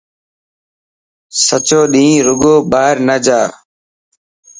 سچو 1.45 1.79
ڏينهن 1.91 2.23
رڳو 2.27 2.55
ٻاهر 2.71 2.97
نه 3.07 3.15
جا. 3.25 3.41